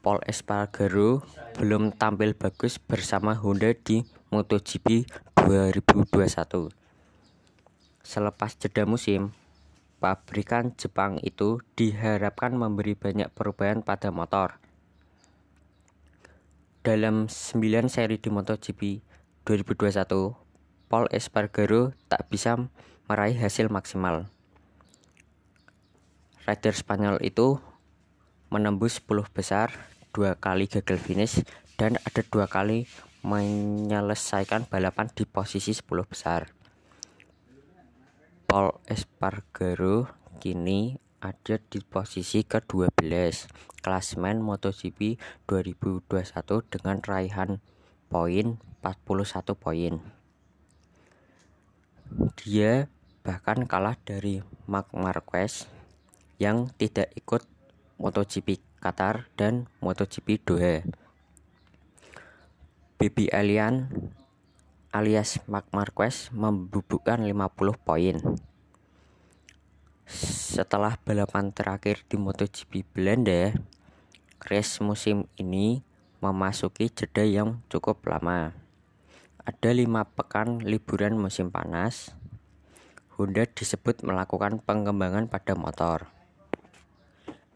[0.00, 1.20] Paul Espargaro
[1.60, 4.00] belum tampil bagus bersama Honda di
[4.32, 5.04] MotoGP
[5.36, 6.72] 2021.
[8.00, 9.36] Selepas jeda musim,
[10.00, 14.56] pabrikan Jepang itu diharapkan memberi banyak perubahan pada motor.
[16.80, 19.04] Dalam 9 seri di MotoGP
[19.44, 20.32] 2021,
[20.88, 22.56] Paul Espargaro tak bisa
[23.04, 24.32] meraih hasil maksimal.
[26.48, 27.60] Rider Spanyol itu
[28.50, 29.70] menembus 10 besar,
[30.10, 31.40] dua kali gagal finish,
[31.78, 32.90] dan ada dua kali
[33.22, 36.50] menyelesaikan balapan di posisi 10 besar.
[38.50, 40.10] Paul Espargaro
[40.42, 42.98] kini ada di posisi ke-12
[43.84, 46.10] klasmen MotoGP 2021
[46.66, 47.62] dengan raihan
[48.10, 49.94] poin 41 poin.
[52.42, 52.90] Dia
[53.22, 55.68] bahkan kalah dari Marc Marquez
[56.40, 57.44] yang tidak ikut
[58.00, 60.80] MotoGP Qatar dan MotoGP Doha.
[62.96, 63.92] Baby Alien
[64.88, 68.16] alias Marc Marquez membubukkan 50 poin.
[70.08, 73.52] Setelah balapan terakhir di MotoGP Belanda,
[74.48, 75.84] race musim ini
[76.24, 78.56] memasuki jeda yang cukup lama.
[79.44, 82.16] Ada lima pekan liburan musim panas.
[83.20, 86.19] Honda disebut melakukan pengembangan pada motor.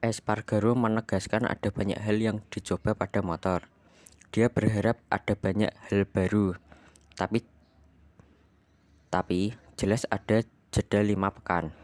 [0.00, 3.68] Espargaro menegaskan ada banyak hal yang dicoba pada motor.
[4.32, 6.56] Dia berharap ada banyak hal baru,
[7.20, 7.44] tapi
[9.12, 10.40] tapi jelas ada
[10.72, 11.76] jeda lima pekan.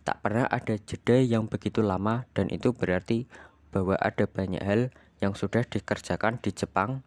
[0.00, 3.28] Tak pernah ada jeda yang begitu lama dan itu berarti
[3.68, 4.88] bahwa ada banyak hal
[5.20, 7.04] yang sudah dikerjakan di Jepang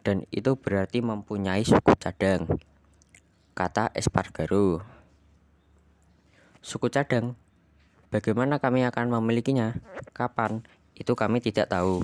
[0.00, 2.48] dan itu berarti mempunyai suku cadang,
[3.52, 4.80] kata Espargaro.
[6.64, 7.36] Suku cadang
[8.10, 9.78] Bagaimana kami akan memilikinya?
[10.10, 10.66] Kapan?
[10.98, 12.02] Itu kami tidak tahu.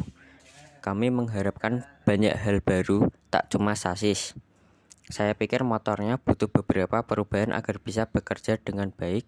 [0.78, 4.38] Kami mengharapkan banyak hal baru, tak cuma sasis.
[5.10, 9.26] Saya pikir motornya butuh beberapa perubahan agar bisa bekerja dengan baik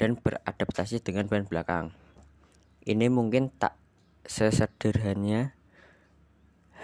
[0.00, 1.92] dan beradaptasi dengan ban belakang.
[2.88, 3.76] Ini mungkin tak
[4.24, 5.52] sesederhana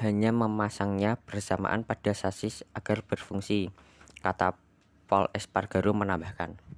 [0.05, 3.72] hanya memasangnya bersamaan pada sasis agar berfungsi,
[4.21, 4.60] kata
[5.09, 6.75] Paul Espargaro menambahkan.